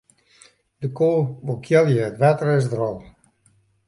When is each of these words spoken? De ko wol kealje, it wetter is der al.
De 0.81 0.87
ko 0.99 1.09
wol 1.45 1.59
kealje, 1.65 2.03
it 2.11 2.19
wetter 2.21 2.49
is 2.59 2.67
der 2.71 2.81
al. 2.87 2.97